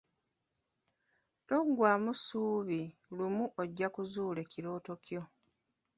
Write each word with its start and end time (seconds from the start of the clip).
Toggwaamu 1.47 2.11
ssuubi, 2.15 2.81
lumu 3.15 3.45
ojja 3.61 3.87
kuzuula 3.93 4.39
ekirooto 4.45 4.93
kyo. 5.05 5.23